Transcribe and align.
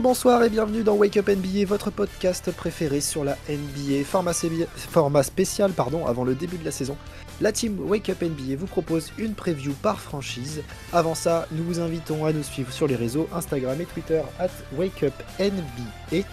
Bonsoir 0.00 0.42
et 0.42 0.48
bienvenue 0.48 0.82
dans 0.82 0.94
Wake 0.94 1.18
Up 1.18 1.28
NBA, 1.28 1.66
votre 1.66 1.90
podcast 1.90 2.50
préféré 2.50 3.02
sur 3.02 3.24
la 3.24 3.36
NBA. 3.48 4.04
Format, 4.04 5.22
spécial 5.22 5.72
pardon, 5.72 6.06
avant 6.06 6.24
le 6.24 6.34
début 6.34 6.56
de 6.56 6.64
la 6.64 6.70
saison. 6.70 6.96
La 7.42 7.52
team 7.52 7.78
Wake 7.78 8.08
Up 8.08 8.22
NBA 8.22 8.56
vous 8.56 8.66
propose 8.66 9.12
une 9.18 9.34
preview 9.34 9.74
par 9.74 10.00
franchise. 10.00 10.62
Avant 10.94 11.14
ça, 11.14 11.46
nous 11.52 11.62
vous 11.62 11.78
invitons 11.78 12.24
à 12.24 12.32
nous 12.32 12.42
suivre 12.42 12.72
sur 12.72 12.86
les 12.86 12.96
réseaux 12.96 13.28
Instagram 13.34 13.78
et 13.80 13.84
Twitter 13.84 14.22
at 14.38 14.48
WakeUpNBA. 14.76 16.26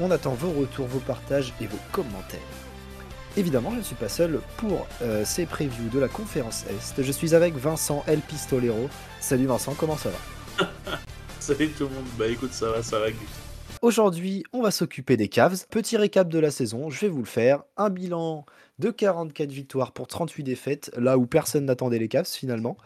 On 0.00 0.10
attend 0.10 0.34
vos 0.34 0.50
retours, 0.50 0.88
vos 0.88 0.98
partages 0.98 1.54
et 1.60 1.66
vos 1.66 1.78
commentaires. 1.92 2.40
Évidemment, 3.36 3.70
je 3.72 3.78
ne 3.78 3.82
suis 3.82 3.94
pas 3.94 4.08
seul 4.08 4.40
pour 4.56 4.86
euh, 5.02 5.24
ces 5.24 5.46
previews 5.46 5.88
de 5.88 6.00
la 6.00 6.08
conférence 6.08 6.64
Est. 6.68 7.02
Je 7.02 7.12
suis 7.12 7.34
avec 7.34 7.54
Vincent 7.56 8.02
El 8.08 8.20
Pistolero. 8.20 8.88
Salut 9.20 9.46
Vincent, 9.46 9.74
comment 9.78 9.96
ça 9.96 10.10
va? 10.10 10.66
Salut 11.44 11.68
tout 11.76 11.84
le 11.84 11.90
monde, 11.90 12.06
bah 12.18 12.26
écoute, 12.26 12.54
ça 12.54 12.70
va, 12.70 12.82
ça 12.82 12.98
va. 12.98 13.08
Aujourd'hui, 13.82 14.44
on 14.54 14.62
va 14.62 14.70
s'occuper 14.70 15.18
des 15.18 15.28
Cavs. 15.28 15.66
Petit 15.68 15.98
récap 15.98 16.30
de 16.30 16.38
la 16.38 16.50
saison, 16.50 16.88
je 16.88 16.98
vais 17.02 17.08
vous 17.08 17.18
le 17.18 17.26
faire. 17.26 17.64
Un 17.76 17.90
bilan 17.90 18.46
de 18.78 18.90
44 18.90 19.52
victoires 19.52 19.92
pour 19.92 20.06
38 20.06 20.42
défaites, 20.42 20.90
là 20.96 21.18
où 21.18 21.26
personne 21.26 21.66
n'attendait 21.66 21.98
les 21.98 22.08
Cavs 22.08 22.26
finalement. 22.26 22.78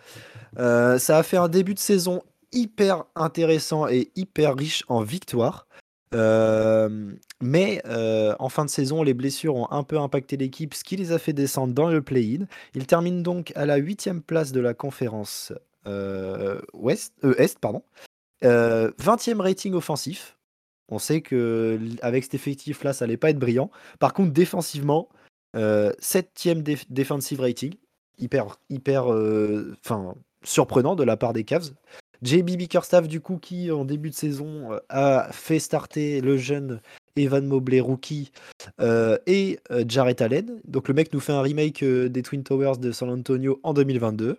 Euh, 0.58 0.98
ça 0.98 1.18
a 1.18 1.22
fait 1.22 1.36
un 1.36 1.46
début 1.46 1.74
de 1.74 1.78
saison 1.78 2.20
hyper 2.50 3.05
intéressant 3.14 3.86
et 3.86 4.10
hyper 4.16 4.56
riche 4.56 4.83
en 4.88 5.02
victoires. 5.02 5.68
Euh, 6.16 7.12
mais 7.40 7.80
euh, 7.86 8.34
en 8.40 8.48
fin 8.48 8.64
de 8.64 8.70
saison, 8.70 9.05
les 9.05 9.14
blessures 9.14 9.55
ont 9.55 9.70
un 9.70 9.84
peu 9.84 10.00
impacté 10.00 10.36
l'équipe, 10.36 10.74
ce 10.74 10.83
qui 10.83 10.96
les 10.96 11.12
a 11.12 11.20
fait 11.20 11.33
descendre 11.33 11.74
dans 11.74 11.90
le 11.90 12.02
play-in. 12.02 12.46
Ils 12.74 12.88
terminent 12.88 13.22
donc 13.22 13.52
à 13.55 13.66
la 13.66 13.77
huitième 13.77 14.20
place 14.20 14.50
de 14.50 14.58
la 14.58 14.74
conférence 14.74 15.52
Est. 15.86 17.58
Pardon. 17.61 17.84
20e 18.42 19.41
rating 19.41 19.75
offensif. 19.75 20.36
On 20.91 20.98
sait 20.98 21.20
que 21.20 21.78
avec 22.00 22.25
cet 22.25 22.34
effectif-là, 22.34 22.92
ça 22.92 23.05
allait 23.05 23.17
pas 23.17 23.30
être 23.30 23.39
brillant. 23.39 23.70
Par 23.98 24.14
contre, 24.14 24.33
défensivement, 24.33 25.08
7e 25.55 26.62
defensive 26.89 27.41
rating. 27.41 27.75
Hyper, 28.19 28.58
hyper 28.69 29.06
enfin, 29.84 30.14
surprenant 30.45 30.97
de 30.97 31.05
la 31.05 31.17
part 31.17 31.33
des 31.33 31.45
Cavs. 31.45 31.70
JB 32.22 32.56
Bickerstaff, 32.56 33.06
du 33.06 33.20
coup, 33.20 33.39
qui 33.39 33.70
en 33.70 33.84
début 33.84 34.11
de 34.11 34.14
saison 34.14 34.73
euh, 34.73 34.78
a 34.89 35.28
fait 35.33 35.58
starter 35.58 36.20
le 36.20 36.36
jeune 36.36 36.80
Evan 37.17 37.47
Mobley, 37.47 37.80
rookie, 37.80 38.33
euh, 38.80 39.19
et 39.27 39.58
euh, 39.70 39.84
Jarrett 39.86 40.20
Allen. 40.20 40.61
Donc 40.64 40.89
le 40.89 40.95
mec 40.95 41.12
nous 41.12 41.20
fait 41.20 41.33
un 41.33 41.42
remake 41.42 41.84
des 41.84 42.23
Twin 42.23 42.42
Towers 42.42 42.78
de 42.78 42.92
San 42.92 43.11
Antonio 43.11 43.61
en 43.62 43.73
2022. 43.73 44.39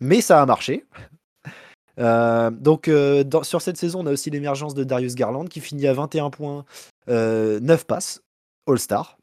Mais 0.00 0.20
ça 0.20 0.42
a 0.42 0.46
marché. 0.46 0.84
Donc 1.98 2.90
sur 3.42 3.62
cette 3.62 3.76
saison, 3.76 4.00
on 4.00 4.06
a 4.06 4.12
aussi 4.12 4.30
l'émergence 4.30 4.74
de 4.74 4.84
Darius 4.84 5.14
Garland 5.14 5.46
qui 5.46 5.60
finit 5.60 5.86
à 5.86 5.92
21 5.92 6.30
points, 6.30 6.64
9 7.08 7.84
passes, 7.86 8.22
All-Star. 8.66 9.18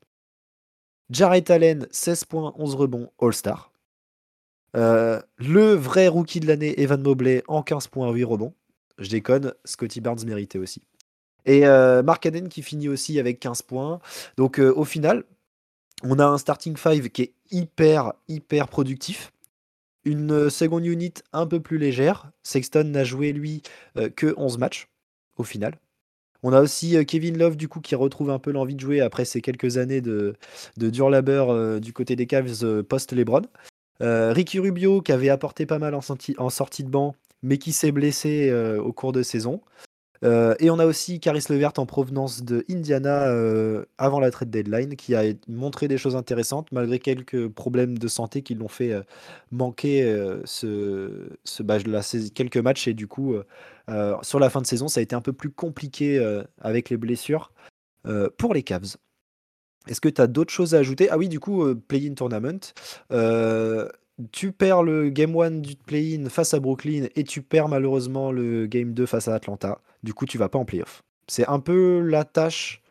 Jarrett 1.10 1.50
Allen, 1.52 1.88
16 1.92 2.26
points, 2.26 2.54
11 2.58 2.76
rebonds, 2.76 3.10
All-Star. 3.22 3.72
Euh, 4.76 5.22
le 5.38 5.74
vrai 5.74 6.08
rookie 6.08 6.40
de 6.40 6.48
l'année, 6.48 6.80
Evan 6.80 7.02
Mobley, 7.02 7.44
en 7.48 7.62
15 7.62 7.88
points, 7.88 8.12
8 8.12 8.24
rebonds. 8.24 8.54
Je 8.98 9.09
déconne, 9.09 9.53
Scotty 9.66 10.02
Barnes 10.02 10.24
méritait 10.26 10.59
aussi. 10.59 10.81
Et 11.46 11.68
euh, 11.68 12.03
Mark 12.03 12.26
Aden 12.26 12.47
qui 12.47 12.62
finit 12.62 12.90
aussi 12.90 13.20
avec 13.20 13.40
15 13.40 13.64
points. 13.64 14.00
Donc 14.38 14.59
euh, 14.59 14.74
au 14.74 14.86
final, 14.86 15.26
on 16.03 16.20
a 16.20 16.26
un 16.26 16.38
starting 16.38 16.78
5 16.78 17.09
qui 17.09 17.24
est 17.24 17.34
hyper, 17.52 18.14
hyper 18.28 18.68
productif. 18.68 19.33
Une 20.06 20.50
seconde 20.50 20.86
unit 20.86 21.14
un 21.31 21.47
peu 21.47 21.59
plus 21.59 21.78
légère. 21.78 22.31
Sexton 22.44 22.84
n'a 22.86 23.03
joué, 23.03 23.31
lui, 23.31 23.62
que 24.16 24.34
11 24.36 24.58
matchs 24.58 24.90
au 25.38 25.44
final. 25.44 25.80
On 26.41 26.52
a 26.52 26.59
aussi 26.59 27.06
Kevin 27.06 27.38
Love, 27.38 27.56
du 27.56 27.69
coup, 27.69 27.80
qui 27.80 27.96
retrouve 27.96 28.30
un 28.30 28.40
peu 28.40 28.52
l'envie 28.52 28.75
de 28.75 28.81
jouer 28.81 29.00
après 29.00 29.24
ces 29.24 29.40
quelques 29.40 29.78
années 29.78 30.02
de, 30.02 30.36
dur 30.75 31.09
labeur 31.09 31.80
du 31.80 31.94
côté 31.94 32.18
des 32.18 32.28
Cavs 32.28 32.84
post-Lebron. 32.84 33.44
Euh, 34.02 34.34
Ricky 34.34 34.59
Rubio 34.59 35.02
qui 35.02 35.12
avait 35.12 35.30
apporté 35.30 35.66
pas 35.66 35.80
mal 35.80 35.96
en, 35.96 36.02
sortie 36.02 36.84
de 36.84 36.90
banc, 36.90 37.16
mais 37.41 37.58
qui 37.58 37.72
s'est 37.72 37.91
blessé 37.91 38.50
euh, 38.50 38.81
au 38.81 38.91
cours 38.91 39.14
de 39.14 39.24
saison. 39.24 39.62
Euh, 40.23 40.56
et 40.59 40.69
on 40.69 40.79
a 40.79 40.85
aussi 40.85 41.19
Caris 41.19 41.45
Levert 41.50 41.73
en 41.78 41.85
provenance 41.85 42.44
de 42.44 42.66
Indiana 42.69 43.31
avant 43.97 44.19
la 44.19 44.31
trade 44.31 44.50
deadline, 44.50 44.95
qui 44.95 45.16
a 45.16 45.23
montré 45.47 45.88
des 45.88 45.97
choses 45.97 46.16
intéressantes 46.16 46.72
malgré 46.72 47.00
quelques 47.00 47.47
problèmes 47.47 47.97
de 47.97 48.07
santé 48.07 48.41
qui 48.41 48.56
l'ont 48.56 48.67
fait 48.67 48.94
manquer 49.51 50.03
ce, 50.45 51.29
quelques 52.34 52.57
matchs. 52.57 52.88
Et 52.88 52.94
du 52.94 53.07
coup, 53.07 53.35
sur 54.22 54.39
la 54.39 54.50
fin 54.50 54.61
de 54.61 54.67
saison, 54.67 54.88
ça 54.88 55.00
a 55.00 55.03
été 55.03 55.16
un 55.16 55.22
peu 55.22 55.34
plus 55.34 55.50
compliqué 55.50 56.23
avec 56.61 56.90
les 56.90 56.97
blessures 56.97 57.51
pour 58.38 58.53
les 58.53 58.63
Cavs. 58.63 58.97
Est-ce 59.88 60.01
que 60.01 60.09
tu 60.09 60.22
as 60.22 60.28
d'autres 60.28 60.53
choses 60.53 60.75
à 60.75 60.79
ajouter? 60.79 61.09
Ah 61.09 61.17
oui, 61.17 61.28
du 61.29 61.40
coup, 61.40 61.63
euh, 61.63 61.75
play-in 61.75 62.13
tournament. 62.13 62.73
Euh, 63.11 63.90
tu 64.31 64.51
perds 64.51 64.84
le 64.84 65.09
game 65.09 65.35
1 65.35 65.61
du 65.61 65.75
play-in 65.75 66.29
face 66.29 66.53
à 66.53 66.59
Brooklyn 66.59 67.07
et 67.16 67.23
tu 67.23 67.41
perds 67.41 67.67
malheureusement 67.67 68.31
le 68.31 68.67
game 68.67 68.94
2 68.94 69.05
face 69.05 69.28
à 69.28 69.34
Atlanta. 69.35 69.81
Du 70.03 70.14
coup, 70.14 70.25
tu 70.25 70.38
vas 70.38 70.50
pas 70.50 70.59
en 70.59 70.66
playoff. 70.66 71.02
C'est 71.28 71.47
un 71.47 71.59
peu 71.59 72.02
la 72.02 72.25
tâche 72.25 72.81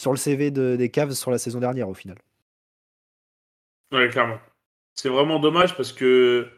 sur 0.00 0.10
le 0.10 0.16
CV 0.16 0.50
des 0.50 0.90
Cavs 0.90 1.12
sur 1.12 1.30
la 1.30 1.38
saison 1.38 1.60
dernière 1.60 1.88
au 1.88 1.94
final. 1.94 2.18
Ouais, 3.92 4.08
clairement. 4.08 4.38
C'est 4.94 5.08
vraiment 5.08 5.38
dommage 5.38 5.76
parce 5.76 5.92
que 5.92 6.48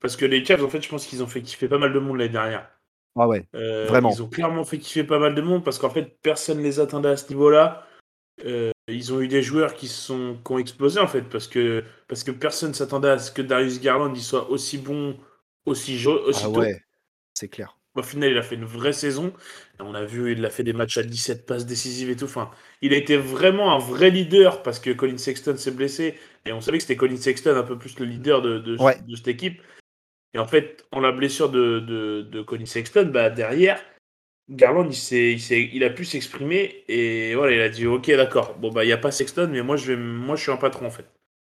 parce 0.00 0.16
que 0.16 0.24
les 0.24 0.42
Cavs, 0.42 0.64
en 0.64 0.68
fait, 0.68 0.82
je 0.82 0.88
pense 0.88 1.06
qu'ils 1.06 1.22
ont 1.22 1.26
fait 1.26 1.42
kiffer 1.42 1.68
pas 1.68 1.78
mal 1.78 1.92
de 1.92 1.98
monde 1.98 2.18
l'année 2.18 2.32
dernière. 2.32 2.70
Ah 3.18 3.26
ouais, 3.26 3.46
euh, 3.54 3.86
vraiment. 3.86 4.10
Ils 4.10 4.22
ont 4.22 4.28
clairement 4.28 4.64
fait 4.64 4.78
kiffer 4.78 5.04
pas 5.04 5.18
mal 5.18 5.34
de 5.34 5.42
monde 5.42 5.64
parce 5.64 5.78
qu'en 5.78 5.90
fait, 5.90 6.18
personne 6.22 6.58
ne 6.58 6.62
les 6.62 6.80
attendait 6.80 7.08
à 7.08 7.16
ce 7.16 7.28
niveau-là. 7.30 7.86
Euh, 8.44 8.70
ils 8.88 9.12
ont 9.12 9.20
eu 9.20 9.28
des 9.28 9.42
joueurs 9.42 9.74
qui, 9.74 9.88
sont, 9.88 10.38
qui 10.44 10.52
ont 10.52 10.58
explosé 10.58 11.00
en 11.00 11.06
fait 11.06 11.22
parce 11.22 11.48
que, 11.48 11.82
parce 12.06 12.22
que 12.22 12.30
personne 12.30 12.74
s'attendait 12.74 13.08
à 13.08 13.18
ce 13.18 13.32
que 13.32 13.40
Darius 13.40 13.80
Garland 13.80 14.12
il 14.14 14.22
soit 14.22 14.50
aussi 14.50 14.76
bon 14.76 15.18
aussi, 15.64 16.06
aussi 16.06 16.42
ah 16.44 16.50
ouais, 16.50 16.82
c'est 17.32 17.48
clair. 17.48 17.78
Au 17.96 18.02
final, 18.02 18.30
il 18.30 18.38
a 18.38 18.42
fait 18.42 18.54
une 18.56 18.64
vraie 18.64 18.92
saison. 18.92 19.32
On 19.80 19.94
a 19.94 20.04
vu, 20.04 20.32
il 20.32 20.44
a 20.44 20.50
fait 20.50 20.62
des 20.62 20.72
matchs 20.72 20.98
à 20.98 21.02
17 21.02 21.46
passes 21.46 21.66
décisives 21.66 22.10
et 22.10 22.16
tout. 22.16 22.26
Enfin, 22.26 22.50
il 22.82 22.92
a 22.92 22.96
été 22.96 23.16
vraiment 23.16 23.74
un 23.74 23.78
vrai 23.78 24.10
leader 24.10 24.62
parce 24.62 24.78
que 24.78 24.90
Colin 24.90 25.18
Sexton 25.18 25.56
s'est 25.56 25.70
blessé. 25.70 26.18
Et 26.44 26.52
on 26.52 26.60
savait 26.60 26.78
que 26.78 26.82
c'était 26.82 26.96
Colin 26.96 27.16
Sexton 27.16 27.56
un 27.56 27.62
peu 27.62 27.78
plus 27.78 27.98
le 27.98 28.06
leader 28.06 28.42
de, 28.42 28.58
de, 28.58 28.76
de 28.76 29.16
cette 29.16 29.28
équipe. 29.28 29.62
Et 30.34 30.38
en 30.38 30.46
fait, 30.46 30.84
en 30.92 31.00
la 31.00 31.12
blessure 31.12 31.50
de, 31.50 31.80
de, 31.80 32.22
de 32.22 32.42
Colin 32.42 32.66
Sexton, 32.66 33.10
bah, 33.12 33.30
derrière, 33.30 33.80
Garland, 34.48 34.88
il, 34.90 35.74
il, 35.74 35.84
a 35.84 35.90
pu 35.90 36.04
s'exprimer 36.04 36.84
et 36.88 37.34
voilà, 37.34 37.54
il 37.54 37.60
a 37.60 37.68
dit 37.68 37.86
Ok, 37.86 38.10
d'accord, 38.10 38.54
bon, 38.58 38.70
bah, 38.70 38.84
il 38.84 38.86
n'y 38.86 38.92
a 38.92 38.98
pas 38.98 39.10
Sexton, 39.10 39.48
mais 39.50 39.62
moi 39.62 39.76
je, 39.76 39.92
vais, 39.92 39.96
moi, 39.96 40.36
je 40.36 40.42
suis 40.42 40.52
un 40.52 40.56
patron 40.56 40.86
en 40.86 40.90
fait. 40.90 41.06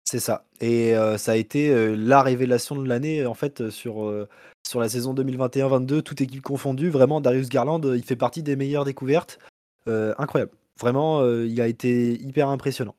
C'est 0.04 0.20
ça. 0.20 0.46
Et 0.60 0.96
euh, 0.96 1.18
ça 1.18 1.32
a 1.32 1.36
été 1.36 1.70
euh, 1.70 1.96
la 1.96 2.22
révélation 2.22 2.76
de 2.76 2.88
l'année 2.88 3.26
en 3.26 3.34
fait 3.34 3.70
sur, 3.70 4.06
euh, 4.06 4.28
sur 4.68 4.80
la 4.80 4.90
saison 4.90 5.14
2021-22, 5.14 6.02
toute 6.02 6.22
équipe 6.22 6.42
confondue. 6.42 6.90
Vraiment, 6.90 7.22
Darius 7.22 7.50
Garland, 7.50 7.82
il 7.84 8.04
fait 8.04 8.16
partie 8.16 8.44
des 8.44 8.56
meilleures 8.56 8.86
découvertes. 8.86 9.40
incroyable. 9.88 10.52
Vraiment, 10.80 11.24
il 11.44 11.62
a 11.62 11.68
été 11.68 12.14
hyper 12.14 12.48
impressionnant. 12.48 12.96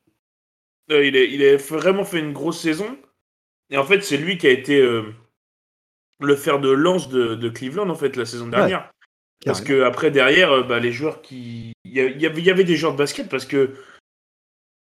il, 0.89 1.15
il 1.15 1.43
a 1.43 1.57
vraiment 1.57 2.05
fait 2.05 2.19
une 2.19 2.33
grosse 2.33 2.59
saison. 2.59 2.97
Et 3.69 3.77
en 3.77 3.83
fait, 3.83 4.01
c'est 4.03 4.17
lui 4.17 4.37
qui 4.37 4.47
a 4.47 4.51
été 4.51 4.79
le 6.19 6.35
fer 6.35 6.59
de 6.59 6.69
lance 6.69 7.09
de, 7.09 7.49
Cleveland 7.49 7.89
en 7.89 7.95
fait 7.95 8.15
la 8.15 8.25
saison 8.25 8.47
dernière. 8.47 8.91
Parce 9.45 9.61
que 9.61 9.83
après 9.83 10.09
derrière, 10.11 10.51
euh, 10.51 10.63
bah, 10.63 10.79
les 10.79 10.91
joueurs 10.91 11.21
qui, 11.21 11.73
il 11.83 11.93
y, 11.93 12.25
avait 12.25 12.63
des 12.63 12.75
joueurs 12.75 12.93
de 12.93 12.97
basket 12.97 13.29
parce 13.29 13.45
que 13.45 13.75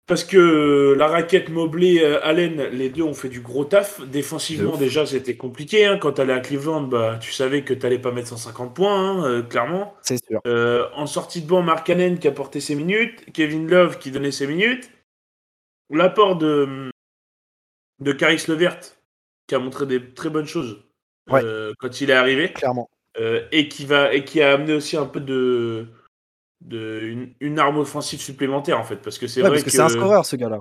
parce 0.10 0.24
que 0.24 0.96
la 0.98 1.08
raquette 1.08 1.50
Mobley, 1.50 2.04
euh, 2.04 2.20
Allen, 2.26 2.64
les 2.74 2.90
deux 2.90 3.04
ont 3.04 3.14
fait 3.14 3.30
du 3.30 3.40
gros 3.40 3.64
taf. 3.64 4.02
Défensivement 4.08 4.76
déjà 4.76 5.06
c'était 5.06 5.38
compliqué. 5.38 5.86
Hein. 5.86 5.98
Quand 5.98 6.14
t'allais 6.14 6.34
à 6.34 6.40
Cleveland, 6.40 6.82
bah, 6.82 7.18
tu 7.22 7.32
savais 7.32 7.64
que 7.64 7.74
t'allais 7.74 8.00
pas 8.00 8.12
mettre 8.12 8.28
150 8.30 8.76
points, 8.76 9.00
hein, 9.00 9.26
euh, 9.26 9.42
clairement. 9.44 9.96
C'est 10.02 10.22
sûr. 10.22 10.42
en 10.46 11.06
sortie 11.06 11.42
de 11.42 11.48
banc, 11.48 11.62
Mark 11.62 11.90
Allen 11.90 12.20
qui 12.20 12.28
a 12.28 12.32
porté 12.32 12.60
ses 12.60 12.76
minutes, 12.76 13.24
Kevin 13.34 13.70
Love 13.70 14.00
qui 14.00 14.12
donnait 14.12 14.32
ses 14.32 14.48
minutes. 14.48 14.90
L'apport 15.92 16.36
de 16.36 16.90
de 18.00 18.12
Caris 18.12 18.44
Levert 18.48 18.80
qui 19.48 19.56
a 19.56 19.60
montré 19.60 19.86
des 19.86 20.14
très 20.14 20.30
bonnes 20.30 20.48
choses 20.48 20.84
quand 21.30 22.02
il 22.02 22.10
est 22.10 22.14
arrivé. 22.14 22.52
Clairement. 22.52 22.90
Euh, 23.20 23.48
et 23.52 23.68
qui 23.68 23.86
va 23.86 24.14
et 24.14 24.24
qui 24.24 24.42
a 24.42 24.54
amené 24.54 24.74
aussi 24.74 24.96
un 24.96 25.06
peu 25.06 25.20
de, 25.20 25.88
de 26.62 27.34
une, 27.40 27.60
arme 27.60 27.78
offensive 27.78 28.20
supplémentaire 28.20 28.80
en 28.80 28.84
fait 28.84 28.98
parce 28.98 29.18
que 29.18 29.28
c'est 29.28 29.42
vrai 29.42 29.62
que 29.62 29.70
c'est 29.70 29.80
un 29.80 29.90
scoreur 29.90 30.26
ce 30.26 30.36
gars-là. 30.36 30.60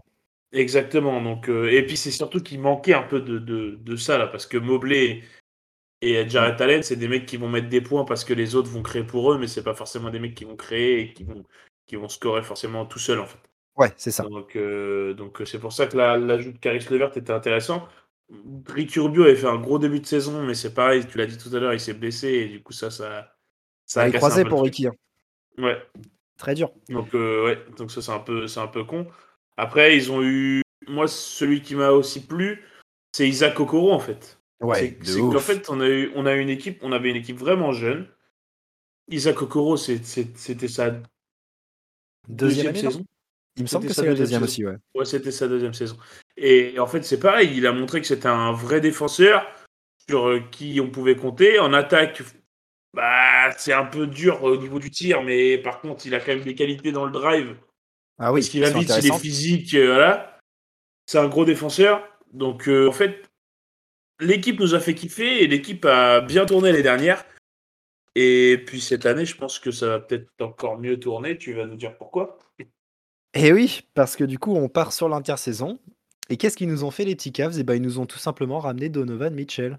Exactement. 0.52 1.20
Donc 1.20 1.48
euh, 1.48 1.70
et 1.70 1.84
puis 1.84 1.96
c'est 1.96 2.10
surtout 2.10 2.40
qu'il 2.40 2.60
manquait 2.60 2.94
un 2.94 3.02
peu 3.02 3.20
de, 3.20 3.38
de, 3.38 3.96
ça 3.96 4.16
là 4.18 4.26
parce 4.26 4.46
que 4.46 4.56
Mobley 4.56 5.22
et 6.00 6.28
Jared 6.28 6.60
Allen 6.60 6.82
c'est 6.82 6.96
des 6.96 7.08
mecs 7.08 7.26
qui 7.26 7.36
vont 7.36 7.48
mettre 7.48 7.68
des 7.68 7.80
points 7.80 8.04
parce 8.04 8.24
que 8.24 8.32
les 8.32 8.54
autres 8.54 8.70
vont 8.70 8.82
créer 8.82 9.04
pour 9.04 9.32
eux 9.32 9.38
mais 9.38 9.48
c'est 9.48 9.64
pas 9.64 9.74
forcément 9.74 10.10
des 10.10 10.20
mecs 10.20 10.34
qui 10.34 10.44
vont 10.44 10.56
créer 10.56 11.00
et 11.00 11.12
qui 11.12 11.24
vont 11.24 11.44
qui 11.86 11.96
vont 11.96 12.08
scorer 12.08 12.42
forcément 12.42 12.86
tout 12.86 12.98
seul 12.98 13.18
en 13.18 13.26
fait. 13.26 13.38
Ouais, 13.76 13.92
c'est 13.96 14.10
ça. 14.10 14.24
Donc 14.24 14.56
euh, 14.56 15.14
donc 15.14 15.42
c'est 15.44 15.58
pour 15.58 15.72
ça 15.72 15.86
que 15.86 15.96
l'ajout 15.96 16.52
de 16.52 16.58
Caris 16.58 16.86
Levert 16.90 17.16
était 17.16 17.32
intéressant. 17.32 17.88
Ricky 18.66 19.00
Rubio 19.00 19.22
avait 19.22 19.36
fait 19.36 19.46
un 19.46 19.58
gros 19.58 19.78
début 19.78 20.00
de 20.00 20.06
saison, 20.06 20.42
mais 20.42 20.54
c'est 20.54 20.74
pareil, 20.74 21.06
tu 21.06 21.16
l'as 21.16 21.26
dit 21.26 21.38
tout 21.38 21.54
à 21.54 21.60
l'heure, 21.60 21.72
il 21.72 21.80
s'est 21.80 21.94
blessé 21.94 22.28
et 22.28 22.48
du 22.48 22.62
coup, 22.62 22.72
ça, 22.72 22.90
ça, 22.90 23.34
Ça 23.86 24.02
a 24.02 24.10
croisé 24.10 24.44
pour 24.44 24.62
Ricky. 24.62 24.86
Hein. 24.86 24.92
Ouais. 25.58 25.76
Très 26.38 26.54
dur. 26.54 26.72
Donc, 26.88 27.12
ouais, 27.12 27.58
donc 27.76 27.90
ça, 27.90 28.00
c'est 28.00 28.12
un, 28.12 28.20
peu, 28.20 28.46
un 28.56 28.66
peu 28.68 28.84
con. 28.84 29.06
Après, 29.56 29.96
ils 29.96 30.10
ont 30.12 30.22
eu. 30.22 30.62
Moi, 30.86 31.08
celui 31.08 31.60
qui 31.60 31.74
m'a 31.74 31.90
aussi 31.90 32.24
plu, 32.24 32.62
c'est 33.12 33.28
Isaac 33.28 33.58
Okoro, 33.58 33.92
en 33.92 33.98
fait. 33.98 34.38
Ouais, 34.60 34.96
c'est 35.02 35.20
qu'en 35.20 35.38
fait, 35.38 35.68
on 35.68 35.80
a, 35.80 35.88
eu, 35.88 36.10
on 36.14 36.26
a 36.26 36.34
une 36.34 36.48
équipe, 36.48 36.78
on 36.82 36.92
avait 36.92 37.10
une 37.10 37.16
équipe 37.16 37.38
vraiment 37.38 37.72
jeune. 37.72 38.08
Isaac 39.08 39.42
Okoro, 39.42 39.76
c'était 39.76 40.68
sa 40.68 40.94
deuxième, 42.28 42.74
saison. 42.74 43.04
Il 43.56 43.62
me 43.62 43.68
semble 43.68 43.86
que 43.86 43.92
c'est 43.92 44.06
la 44.06 44.14
deuxième, 44.14 44.42
aussi, 44.42 44.64
ouais. 44.64 44.76
Ouais, 44.94 45.04
c'était 45.04 45.32
sa 45.32 45.48
deuxième 45.48 45.74
saison. 45.74 45.96
Et 46.36 46.78
en 46.78 46.86
fait, 46.86 47.02
c'est 47.02 47.18
pareil, 47.18 47.52
il 47.56 47.66
a 47.66 47.72
montré 47.72 48.00
que 48.00 48.06
c'était 48.06 48.28
un 48.28 48.52
vrai 48.52 48.80
défenseur 48.80 49.46
sur 50.08 50.28
euh, 50.28 50.40
qui 50.50 50.80
on 50.80 50.90
pouvait 50.90 51.16
compter. 51.16 51.58
En 51.58 51.72
attaque, 51.72 52.22
bah, 52.94 53.50
c'est 53.56 53.72
un 53.72 53.84
peu 53.84 54.06
dur 54.06 54.42
au 54.42 54.56
niveau 54.56 54.78
du 54.78 54.90
tir, 54.90 55.22
mais 55.22 55.58
par 55.58 55.80
contre, 55.80 56.06
il 56.06 56.14
a 56.14 56.20
quand 56.20 56.34
même 56.34 56.44
des 56.44 56.54
qualités 56.54 56.92
dans 56.92 57.04
le 57.04 57.12
drive. 57.12 57.56
Ah 58.18 58.32
oui, 58.32 58.40
parce 58.40 58.48
qu'il 58.48 58.64
a 58.64 58.70
vite, 58.70 58.92
il 58.98 59.06
est 59.06 59.18
physique, 59.18 59.74
euh, 59.74 59.94
voilà. 59.94 60.40
C'est 61.06 61.18
un 61.18 61.28
gros 61.28 61.44
défenseur. 61.44 62.02
Donc, 62.32 62.68
euh, 62.68 62.88
en 62.88 62.92
fait, 62.92 63.22
l'équipe 64.20 64.58
nous 64.58 64.74
a 64.74 64.80
fait 64.80 64.94
kiffer 64.94 65.42
et 65.42 65.46
l'équipe 65.46 65.84
a 65.84 66.20
bien 66.20 66.44
tourné 66.44 66.72
les 66.72 66.82
dernières. 66.82 67.24
Et 68.14 68.64
puis 68.66 68.80
cette 68.80 69.06
année, 69.06 69.24
je 69.24 69.36
pense 69.36 69.58
que 69.58 69.70
ça 69.70 69.86
va 69.86 70.00
peut-être 70.00 70.28
encore 70.40 70.78
mieux 70.78 70.98
tourner. 70.98 71.38
Tu 71.38 71.52
vas 71.52 71.66
nous 71.66 71.76
dire 71.76 71.96
pourquoi 71.96 72.38
Eh 73.34 73.52
oui, 73.52 73.82
parce 73.94 74.16
que 74.16 74.24
du 74.24 74.38
coup, 74.38 74.56
on 74.56 74.68
part 74.68 74.92
sur 74.92 75.08
l'intersaison. 75.08 75.78
Et 76.28 76.36
qu'est-ce 76.36 76.56
qu'ils 76.56 76.68
nous 76.68 76.84
ont 76.84 76.90
fait 76.90 77.04
les 77.04 77.16
T-Cavs 77.16 77.58
Eh 77.58 77.62
ben, 77.62 77.74
ils 77.74 77.82
nous 77.82 78.00
ont 78.00 78.06
tout 78.06 78.18
simplement 78.18 78.58
ramené 78.58 78.88
Donovan 78.88 79.32
Mitchell. 79.32 79.78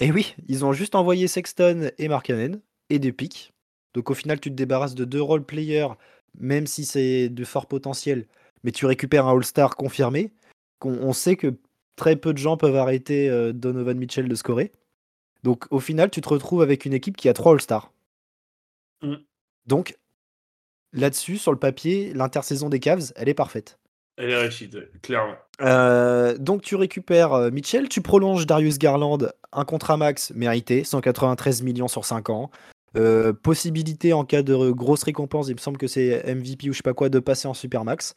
Eh 0.00 0.10
oui, 0.10 0.34
ils 0.48 0.64
ont 0.64 0.72
juste 0.72 0.94
envoyé 0.94 1.28
Sexton 1.28 1.90
et 1.98 2.08
Markkanen 2.08 2.60
et 2.88 2.98
des 2.98 3.12
pics. 3.12 3.52
Donc 3.92 4.10
au 4.10 4.14
final, 4.14 4.40
tu 4.40 4.50
te 4.50 4.54
débarrasses 4.54 4.94
de 4.94 5.04
deux 5.04 5.20
role 5.20 5.44
players, 5.44 5.88
même 6.38 6.66
si 6.66 6.86
c'est 6.86 7.28
de 7.28 7.44
fort 7.44 7.66
potentiel, 7.66 8.26
mais 8.64 8.72
tu 8.72 8.86
récupères 8.86 9.26
un 9.26 9.36
All-Star 9.36 9.76
confirmé. 9.76 10.32
On, 10.82 11.12
sait 11.12 11.36
que 11.36 11.54
très 11.96 12.16
peu 12.16 12.32
de 12.32 12.38
gens 12.38 12.56
peuvent 12.56 12.76
arrêter 12.76 13.28
euh, 13.28 13.52
Donovan 13.52 13.98
Mitchell 13.98 14.28
de 14.28 14.34
scorer. 14.34 14.72
Donc 15.42 15.66
au 15.70 15.80
final, 15.80 16.10
tu 16.10 16.22
te 16.22 16.28
retrouves 16.30 16.62
avec 16.62 16.86
une 16.86 16.94
équipe 16.94 17.16
qui 17.16 17.28
a 17.28 17.34
trois 17.34 17.52
All-Stars. 17.52 17.92
Mm. 19.02 19.16
Donc 19.66 19.98
là-dessus, 20.94 21.36
sur 21.36 21.52
le 21.52 21.58
papier, 21.58 22.14
l'intersaison 22.14 22.70
des 22.70 22.80
Cavs, 22.80 23.12
elle 23.16 23.28
est 23.28 23.34
parfaite. 23.34 23.79
Elle 24.22 24.30
est 24.30 24.36
réussie, 24.36 24.68
clairement. 25.00 25.34
Euh, 25.62 26.36
donc 26.36 26.60
tu 26.60 26.76
récupères 26.76 27.32
euh, 27.32 27.50
Mitchell, 27.50 27.88
tu 27.88 28.02
prolonges 28.02 28.46
Darius 28.46 28.78
Garland, 28.78 29.18
un 29.52 29.64
contrat 29.64 29.96
max 29.96 30.30
mérité, 30.34 30.84
193 30.84 31.62
millions 31.62 31.88
sur 31.88 32.04
5 32.04 32.28
ans. 32.28 32.50
Euh, 32.98 33.32
possibilité 33.32 34.12
en 34.12 34.26
cas 34.26 34.42
de 34.42 34.70
grosse 34.72 35.04
récompense, 35.04 35.48
il 35.48 35.54
me 35.54 35.60
semble 35.60 35.78
que 35.78 35.86
c'est 35.86 36.22
MVP 36.34 36.68
ou 36.68 36.72
je 36.72 36.78
sais 36.78 36.82
pas 36.82 36.92
quoi, 36.92 37.08
de 37.08 37.18
passer 37.18 37.48
en 37.48 37.54
Supermax. 37.54 38.14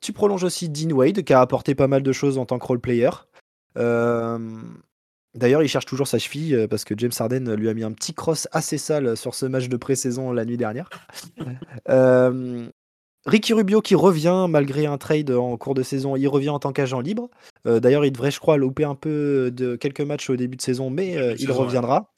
tu 0.00 0.12
prolonges 0.14 0.44
aussi 0.44 0.70
Dean 0.70 0.90
Wade, 0.92 1.22
qui 1.22 1.34
a 1.34 1.42
apporté 1.42 1.74
pas 1.74 1.86
mal 1.86 2.02
de 2.02 2.12
choses 2.12 2.38
en 2.38 2.46
tant 2.46 2.58
que 2.58 2.66
role 2.66 2.80
player. 2.80 3.10
D'ailleurs, 5.34 5.62
il 5.62 5.68
cherche 5.68 5.86
toujours 5.86 6.08
sa 6.08 6.18
cheville 6.18 6.66
parce 6.70 6.84
que 6.84 6.94
James 6.96 7.12
Harden 7.16 7.54
lui 7.56 7.68
a 7.68 7.74
mis 7.74 7.84
un 7.84 7.92
petit 7.92 8.14
cross 8.14 8.48
assez 8.52 8.78
sale 8.78 9.18
sur 9.18 9.34
ce 9.34 9.44
match 9.44 9.68
de 9.68 9.76
pré-saison 9.76 10.32
la 10.32 10.46
nuit 10.46 10.56
dernière. 10.56 10.88
Ricky 13.26 13.52
Rubio 13.52 13.80
qui 13.80 13.94
revient 13.94 14.46
malgré 14.48 14.86
un 14.86 14.98
trade 14.98 15.30
en 15.30 15.56
cours 15.56 15.74
de 15.74 15.82
saison, 15.82 16.16
il 16.16 16.28
revient 16.28 16.48
en 16.50 16.58
tant 16.58 16.72
qu'agent 16.72 17.00
libre. 17.00 17.28
Euh, 17.66 17.80
d'ailleurs, 17.80 18.04
il 18.04 18.12
devrait, 18.12 18.30
je 18.30 18.40
crois, 18.40 18.56
louper 18.56 18.84
un 18.84 18.94
peu 18.94 19.50
de 19.52 19.76
quelques 19.76 20.00
matchs 20.00 20.30
au 20.30 20.36
début 20.36 20.56
de 20.56 20.62
saison, 20.62 20.90
mais 20.90 21.16
il 21.38 21.50
reviendra. 21.52 22.10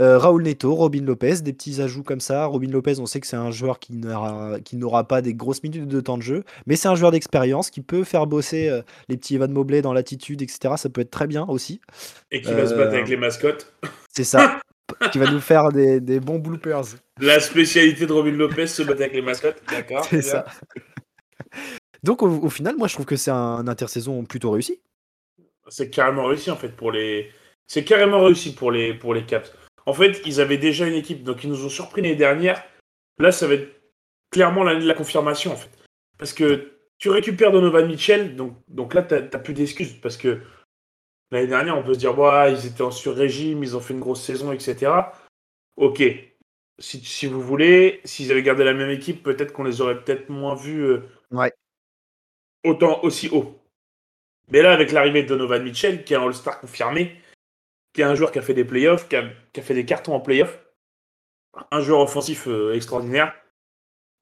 Euh, 0.00 0.18
Raoul 0.18 0.42
Neto, 0.42 0.74
Robin 0.74 1.02
Lopez, 1.02 1.42
des 1.42 1.52
petits 1.52 1.80
ajouts 1.80 2.02
comme 2.02 2.20
ça. 2.20 2.46
Robin 2.46 2.70
Lopez, 2.70 2.98
on 2.98 3.06
sait 3.06 3.20
que 3.20 3.26
c'est 3.26 3.36
un 3.36 3.50
joueur 3.50 3.78
qui 3.78 3.94
n'aura 3.94 5.04
pas 5.08 5.22
des 5.22 5.34
grosses 5.34 5.62
minutes 5.62 5.88
de 5.88 6.00
temps 6.00 6.16
de 6.16 6.22
jeu, 6.22 6.44
mais 6.66 6.76
c'est 6.76 6.88
un 6.88 6.94
joueur 6.94 7.10
d'expérience 7.10 7.70
qui 7.70 7.80
peut 7.80 8.04
faire 8.04 8.26
bosser 8.26 8.68
euh, 8.68 8.82
les 9.08 9.16
petits 9.16 9.34
Evan 9.34 9.52
Mobley 9.52 9.82
dans 9.82 9.92
l'attitude, 9.92 10.42
etc. 10.42 10.74
Ça 10.76 10.88
peut 10.88 11.02
être 11.02 11.10
très 11.10 11.26
bien 11.26 11.44
aussi. 11.48 11.80
Et 12.30 12.40
qui 12.40 12.52
va 12.52 12.66
se 12.66 12.74
battre 12.74 12.94
avec 12.94 13.06
euh, 13.06 13.10
les 13.10 13.16
mascottes. 13.16 13.72
C'est 14.08 14.24
ça. 14.24 14.60
qui 15.10 15.18
va 15.18 15.30
nous 15.30 15.40
faire 15.40 15.70
des, 15.70 16.20
bons 16.20 16.38
bloopers. 16.38 16.96
La 17.20 17.40
spécialité 17.40 18.06
de 18.06 18.12
Robin 18.12 18.32
Lopez, 18.32 18.66
se 18.66 18.82
battre 18.82 19.00
avec 19.00 19.14
les 19.14 19.22
mascottes. 19.22 19.62
D'accord. 19.70 20.04
C'est 20.04 20.22
ça. 20.22 20.44
Donc 22.02 22.22
au, 22.22 22.50
final, 22.50 22.76
moi 22.76 22.88
je 22.88 22.94
trouve 22.94 23.06
que 23.06 23.16
c'est 23.16 23.30
un 23.30 23.68
intersaison 23.68 24.24
plutôt 24.24 24.50
réussi. 24.50 24.80
C'est 25.68 25.90
carrément 25.90 26.24
réussi 26.24 26.50
en 26.50 26.56
fait 26.56 26.70
pour 26.70 26.90
les. 26.90 27.30
C'est 27.66 27.84
carrément 27.84 28.24
réussi 28.24 28.54
pour 28.54 28.72
les 28.72 28.92
pour 28.92 29.14
les 29.14 29.24
Caps. 29.24 29.52
En 29.86 29.94
fait, 29.94 30.20
ils 30.24 30.40
avaient 30.40 30.58
déjà 30.58 30.86
une 30.86 30.94
équipe, 30.94 31.24
donc 31.24 31.44
ils 31.44 31.50
nous 31.50 31.64
ont 31.64 31.68
surpris 31.68 32.02
les 32.02 32.14
dernières. 32.14 32.62
Là, 33.18 33.32
ça 33.32 33.46
va 33.46 33.54
être 33.54 33.68
clairement 34.30 34.64
l'année 34.64 34.82
de 34.82 34.88
la 34.88 34.94
confirmation, 34.94 35.52
en 35.52 35.56
fait. 35.56 35.70
Parce 36.18 36.32
que 36.32 36.72
tu 36.98 37.10
récupères 37.10 37.52
Donovan 37.52 37.86
Mitchell, 37.86 38.36
donc, 38.36 38.56
donc 38.68 38.94
là, 38.94 39.02
tu 39.02 39.14
n'as 39.14 39.38
plus 39.38 39.54
d'excuses. 39.54 39.94
Parce 40.00 40.16
que 40.16 40.40
l'année 41.32 41.48
dernière, 41.48 41.76
on 41.76 41.82
peut 41.82 41.94
se 41.94 41.98
dire, 41.98 42.16
ouais, 42.18 42.52
ils 42.52 42.66
étaient 42.66 42.82
en 42.82 42.90
sur-régime, 42.90 43.62
ils 43.62 43.76
ont 43.76 43.80
fait 43.80 43.94
une 43.94 44.00
grosse 44.00 44.22
saison, 44.22 44.52
etc. 44.52 44.92
Ok. 45.76 46.02
Si, 46.78 47.26
vous 47.26 47.40
voulez, 47.40 48.00
s'ils 48.04 48.30
avaient 48.30 48.42
gardé 48.42 48.64
la 48.64 48.74
même 48.74 48.90
équipe, 48.90 49.22
peut-être 49.22 49.52
qu'on 49.52 49.64
les 49.64 49.80
aurait 49.80 50.02
peut-être 50.02 50.28
moins 50.28 50.54
vus 50.54 50.82
euh, 50.82 51.02
ouais. 51.30 51.52
autant 52.64 53.02
aussi 53.02 53.28
haut. 53.30 53.58
Mais 54.48 54.62
là, 54.62 54.72
avec 54.72 54.92
l'arrivée 54.92 55.22
de 55.22 55.28
Donovan 55.28 55.62
Mitchell, 55.62 56.04
qui 56.04 56.12
est 56.12 56.16
un 56.16 56.26
All-Star 56.26 56.60
confirmé, 56.60 57.16
qui 57.92 58.00
est 58.00 58.04
un 58.04 58.14
joueur 58.14 58.32
qui 58.32 58.38
a 58.38 58.42
fait 58.42 58.54
des 58.54 58.64
playoffs, 58.64 59.08
qui 59.08 59.16
a, 59.16 59.30
qui 59.52 59.60
a 59.60 59.62
fait 59.62 59.74
des 59.74 59.86
cartons 59.86 60.14
en 60.14 60.20
playoffs. 60.20 60.58
Un 61.70 61.80
joueur 61.80 62.00
offensif 62.00 62.48
euh, 62.48 62.74
extraordinaire. 62.74 63.34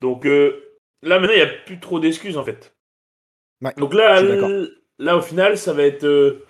Donc 0.01 0.27
euh, 0.27 0.79
là, 1.03 1.19
maintenant, 1.19 1.35
il 1.35 1.45
n'y 1.45 1.51
a 1.51 1.55
plus 1.65 1.81
trop 1.81 1.99
d'excuses, 1.99 2.37
en 2.37 2.45
fait. 2.45 2.77
Donc 3.77 3.95
là, 3.95 4.23
là, 4.99 5.17
au 5.17 5.23
final, 5.23 5.57
ça 5.59 5.73
va 5.73 5.85
être. 5.85 6.47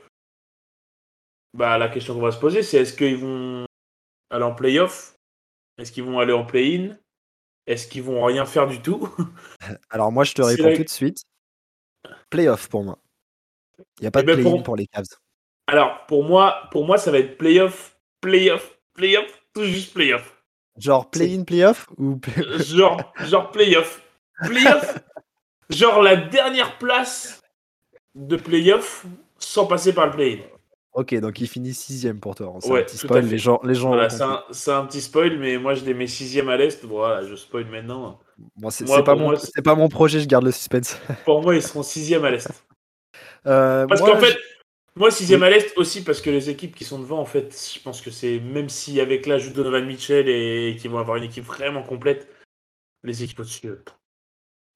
Euh, 1.54 1.59
bah, 1.59 1.78
la 1.78 1.88
question 1.88 2.14
qu'on 2.14 2.21
va 2.21 2.33
se 2.33 2.38
poser, 2.38 2.62
c'est 2.62 2.78
est-ce 2.78 2.95
qu'ils 2.95 3.16
vont 3.16 3.64
aller 4.30 4.45
en 4.45 4.54
playoff? 4.54 5.16
Est-ce 5.78 5.92
qu'ils 5.92 6.04
vont 6.04 6.19
aller 6.19 6.33
en 6.33 6.45
play-in? 6.45 6.97
Est-ce 7.66 7.87
qu'ils 7.87 8.02
vont 8.02 8.25
rien 8.25 8.47
faire 8.47 8.66
du 8.66 8.80
tout? 8.80 9.09
Alors, 9.90 10.12
moi, 10.12 10.25
je 10.25 10.35
te 10.35 10.42
réponds 10.42 10.75
tout 10.76 10.85
de 10.85 10.88
suite. 10.88 11.23
Playoff 12.30 12.69
pour 12.69 12.85
moi. 12.85 12.99
Il 13.99 14.02
n'y 14.02 14.07
a 14.09 14.11
pas 14.11 14.21
eh 14.21 14.23
de 14.25 14.26
ben, 14.35 14.40
play-in 14.40 14.62
pour 14.62 14.76
les 14.76 14.87
Cavs. 14.87 15.07
Alors, 15.66 16.07
pour 16.07 16.25
moi, 16.25 16.69
pour 16.71 16.85
moi, 16.85 16.99
ça 16.99 17.11
va 17.11 17.19
être 17.19 17.38
playoff, 17.38 17.97
playoff, 18.21 18.78
playoff, 18.95 19.42
tout 19.54 19.64
juste 19.64 19.95
playoff. 19.95 20.37
Genre 20.76 21.11
play-in, 21.11 21.45
playoff 21.45 21.88
ou 21.99 22.19
genre, 22.59 23.12
genre 23.21 23.50
playoff. 23.50 24.02
Playoff, 24.45 24.99
genre 25.71 26.02
la 26.02 26.16
dernière 26.16 26.78
place 26.78 27.42
de 28.14 28.37
playoff 28.37 29.07
sans 29.38 29.66
passer 29.66 29.92
par 29.92 30.07
le 30.07 30.12
play-in. 30.12 30.60
Ok, 31.00 31.14
donc 31.14 31.40
il 31.40 31.49
finit 31.49 31.73
sixième 31.73 32.21
pour 32.21 32.35
toi. 32.35 32.54
C'est 32.61 32.71
un 32.71 32.83
petit 32.83 32.99
spoil, 32.99 33.25
les 33.25 33.38
gens, 33.38 33.59
les 33.64 33.75
gens 33.75 33.97
c'est 34.50 34.71
un, 34.71 34.85
petit 34.85 35.00
spoil, 35.00 35.38
mais 35.38 35.57
moi 35.57 35.73
je 35.73 35.83
les 35.83 35.95
mets 35.95 36.07
sixième 36.07 36.50
à 36.50 36.59
l'est. 36.59 36.85
Voilà, 36.85 37.26
je 37.26 37.35
spoil 37.37 37.64
maintenant. 37.64 38.21
Bon, 38.57 38.69
c'est 38.69 38.85
pas, 38.85 39.14
mon, 39.14 39.35
pas 39.64 39.75
mon 39.75 39.88
projet, 39.88 40.21
je 40.21 40.26
garde 40.26 40.45
le 40.45 40.52
suspense. 40.52 41.00
Pour 41.25 41.40
moi, 41.40 41.54
ils 41.54 41.62
seront 41.62 41.83
sixième 41.83 42.25
à 42.25 42.30
l'est. 42.30 42.49
Euh, 43.47 43.87
Parce 43.87 44.02
qu'en 44.02 44.19
fait, 44.19 44.37
moi, 44.97 45.11
sixième 45.11 45.42
à 45.42 45.49
l'Est 45.49 45.73
aussi, 45.78 46.04
parce 46.04 46.21
que 46.21 46.28
les 46.28 46.50
équipes 46.50 46.76
qui 46.76 46.85
sont 46.85 46.99
devant, 46.99 47.19
en 47.19 47.25
fait, 47.25 47.57
je 47.75 47.80
pense 47.80 48.02
que 48.02 48.11
c'est, 48.11 48.38
même 48.38 48.69
si 48.69 49.00
avec 49.00 49.25
l'ajout 49.25 49.49
de 49.49 49.54
Donovan 49.54 49.87
Mitchell 49.87 50.28
et, 50.28 50.76
qui 50.78 50.88
vont 50.88 50.99
avoir 50.99 51.16
une 51.16 51.25
équipe 51.25 51.45
vraiment 51.45 51.83
complète, 51.83 52.28
les 53.02 53.23
équipes 53.23 53.40
au-dessus, 53.40 53.73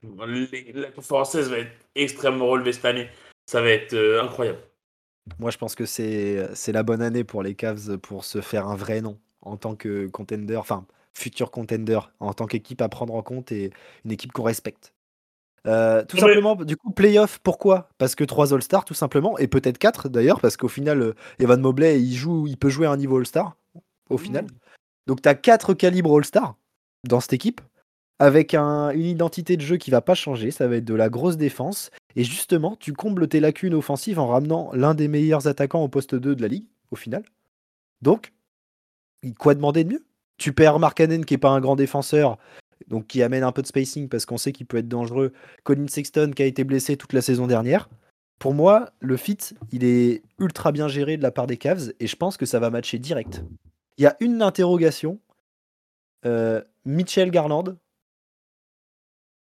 la 0.02 0.90
française 1.02 1.50
va 1.50 1.59
être 1.59 1.73
extrêmement 1.95 2.47
relevée 2.47 2.73
cette 2.73 2.87
année. 2.87 3.11
Ça 3.45 3.61
va 3.61 3.69
être 3.69 3.93
euh, 3.93 4.23
incroyable. 4.23 4.61
Moi, 5.38 5.50
je 5.50 5.59
pense 5.59 5.75
que 5.75 5.87
c'est, 5.87 6.49
c'est 6.54 6.73
la 6.73 6.83
bonne 6.83 7.02
année 7.02 7.25
pour 7.25 7.43
les 7.43 7.54
Cavs 7.54 7.97
pour 7.99 8.25
se 8.25 8.40
faire 8.40 8.69
un 8.69 8.76
vrai 8.76 9.00
nom 9.00 9.19
en 9.40 9.57
tant 9.57 9.75
que 9.75 10.07
contender, 10.09 10.57
enfin, 10.57 10.87
futur 11.12 11.50
contender, 11.50 12.00
en 12.21 12.35
tant 12.35 12.47
qu'équipe 12.47 12.83
à 12.83 12.88
prendre 12.88 13.14
en 13.14 13.23
compte 13.23 13.52
et 13.52 13.71
une 14.04 14.12
équipe 14.12 14.33
qu'on 14.33 14.43
respecte. 14.43 14.95
Euh, 15.66 16.04
tout 16.04 16.19
simplement, 16.19 16.57
du 16.57 16.76
coup, 16.76 16.90
playoff, 16.90 17.38
pourquoi? 17.43 17.88
Parce 17.97 18.14
que 18.14 18.25
3 18.25 18.52
All-Stars, 18.52 18.85
tout 18.85 18.95
simplement, 18.95 19.38
et 19.38 19.47
peut-être 19.47 19.78
4 19.78 20.09
d'ailleurs, 20.09 20.40
parce 20.40 20.57
qu'au 20.57 20.69
final, 20.69 21.00
euh, 21.00 21.14
Evan 21.38 21.61
Mobley, 21.61 22.02
il, 22.02 22.14
joue, 22.14 22.47
il 22.47 22.59
peut 22.59 22.69
jouer 22.69 22.87
à 22.87 22.90
un 22.90 22.97
niveau 22.97 23.16
All-Star, 23.16 23.57
au 24.11 24.19
final. 24.19 24.45
Mmh. 24.45 24.49
Donc, 25.07 25.23
tu 25.23 25.28
as 25.28 25.35
4 25.35 25.73
calibres 25.73 26.14
All-Star 26.14 26.57
dans 27.09 27.21
cette 27.21 27.33
équipe, 27.33 27.62
avec 28.25 28.54
une 28.54 29.04
identité 29.04 29.59
de 29.59 29.61
jeu 29.61 29.76
qui 29.76 29.90
va 29.90 30.00
pas 30.00 30.14
changer, 30.14 30.50
ça 30.50 30.66
va 30.66 30.76
être 30.76 30.85
de 30.85 30.95
la 30.95 31.11
grosse 31.11 31.37
défense, 31.37 31.90
et 32.16 32.25
justement, 32.25 32.75
tu 32.75 32.95
combles 32.95 33.28
tes 33.28 33.38
lacunes 33.38 33.75
offensives 33.75 34.19
en 34.19 34.28
ramenant 34.28 34.71
l'un 34.73 34.95
des 34.95 35.09
meilleurs 35.09 35.47
attaquants 35.47 35.83
au 35.83 35.88
poste 35.88 36.14
2 36.14 36.35
de 36.35 36.40
la 36.40 36.49
ligue, 36.49 36.64
au 36.90 36.97
final. 36.97 37.23
Donc, 38.00 38.33
quoi 39.38 39.54
demander 39.54 39.85
de 39.85 39.90
mieux? 39.90 40.07
Tu 40.38 40.54
perds 40.54 40.78
Mark 40.78 40.97
Cannon, 40.97 41.21
qui 41.21 41.35
est 41.35 41.38
pas 41.38 41.50
un 41.50 41.61
grand 41.61 41.76
défenseur, 41.76 42.38
donc 42.88 43.07
qui 43.07 43.23
amène 43.23 43.43
un 43.43 43.52
peu 43.52 43.61
de 43.61 43.66
spacing 43.66 44.09
parce 44.09 44.25
qu'on 44.25 44.38
sait 44.38 44.52
qu'il 44.52 44.64
peut 44.64 44.78
être 44.78 44.88
dangereux. 44.88 45.35
Colin 45.62 45.87
Sexton 45.87 46.33
qui 46.35 46.43
a 46.43 46.47
été 46.47 46.64
blessé 46.64 46.97
toute 46.97 47.12
la 47.12 47.21
saison 47.21 47.47
dernière. 47.47 47.90
Pour 48.38 48.54
moi, 48.54 48.90
le 49.00 49.19
fit, 49.19 49.38
il 49.71 49.85
est 49.85 50.23
ultra 50.38 50.73
bien 50.73 50.88
géré 50.88 51.19
de 51.19 51.23
la 51.23 51.31
part 51.31 51.47
des 51.47 51.59
Cavs 51.59 51.93
et 52.00 52.07
je 52.07 52.16
pense 52.16 52.38
que 52.38 52.47
ça 52.47 52.59
va 52.59 52.71
matcher 52.71 52.99
direct. 52.99 53.45
Il 53.99 54.02
y 54.02 54.07
a 54.07 54.16
une 54.21 54.40
interrogation, 54.40 55.21
Mitchell 56.87 57.31
Garland. 57.31 57.76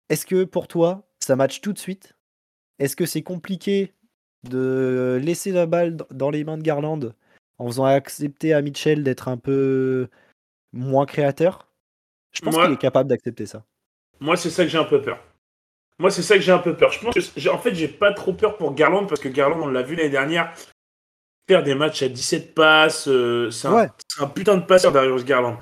Est-ce 0.09 0.27
que 0.27 0.45
pour 0.45 0.69
toi, 0.69 1.09
ça 1.21 1.37
match 1.37 1.61
tout 1.61 1.73
de 1.73 1.79
suite? 1.79 2.17
Est-ce 2.79 2.97
que 2.97 3.07
c'est 3.07 3.23
compliqué 3.23 3.93
de 4.45 5.21
laisser 5.23 5.53
la 5.53 5.67
balle 5.67 5.97
dans 6.11 6.31
les 6.31 6.45
mains 6.45 6.59
de 6.59 6.63
Garland 6.63 7.15
en 7.59 7.67
faisant 7.67 7.85
accepter 7.85 8.53
à 8.53 8.63
Mitchell 8.63 9.03
d'être 9.03 9.29
un 9.29 9.37
peu 9.37 10.09
moins 10.73 11.07
créateur? 11.07 11.69
Je 12.33 12.41
pense 12.41 12.57
qu'il 12.57 12.73
est 12.73 12.79
capable 12.79 13.11
d'accepter 13.11 13.47
ça. 13.47 13.65
Moi, 14.21 14.37
c'est 14.37 14.51
ça 14.51 14.65
que 14.65 14.71
j'ai 14.71 14.79
un 14.79 14.85
peu 14.85 15.03
peur. 15.03 15.19
Moi, 15.99 16.11
c'est 16.11 16.23
ça 16.23 16.37
que 16.37 16.41
j'ai 16.41 16.53
un 16.53 16.59
peu 16.59 16.77
peur. 16.77 16.91
Je 16.91 17.01
pense 17.01 17.15
que, 17.15 17.49
en 17.49 17.59
fait, 17.59 17.75
j'ai 17.75 17.89
pas 17.89 18.13
trop 18.13 18.33
peur 18.33 18.57
pour 18.57 18.75
Garland 18.75 19.07
parce 19.07 19.21
que 19.21 19.29
Garland, 19.29 19.61
on 19.63 19.69
l'a 19.69 19.83
vu 19.83 19.95
l'année 19.95 20.11
dernière, 20.11 20.53
faire 21.49 21.63
des 21.63 21.75
matchs 21.75 22.03
à 22.03 22.09
17 22.09 22.55
passes, 22.55 23.09
euh, 23.09 23.51
c'est 23.51 23.69
un, 23.69 24.27
putain 24.27 24.57
de 24.57 24.65
passeur 24.65 24.93
Darius 24.93 25.25
Garland. 25.25 25.59